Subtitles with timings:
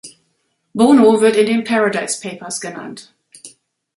[0.73, 3.13] Bono wird in den Paradise Papers genannt.